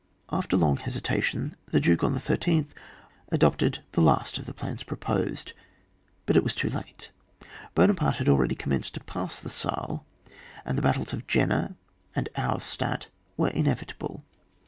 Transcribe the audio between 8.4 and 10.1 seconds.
commenced to pass the Saale,